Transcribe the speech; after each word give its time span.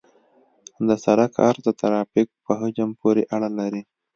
د 0.87 0.89
سرک 1.03 1.31
عرض 1.47 1.61
د 1.65 1.69
ترافیک 1.81 2.27
په 2.45 2.51
حجم 2.59 2.89
پورې 3.01 3.23
اړه 3.35 3.49
لري 3.59 3.81